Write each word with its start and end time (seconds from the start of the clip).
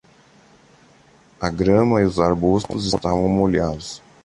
A 1.39 1.51
grama 1.51 2.01
e 2.01 2.05
os 2.05 2.17
arbustos 2.19 2.87
estavam 2.91 3.29
molhados. 3.29 4.01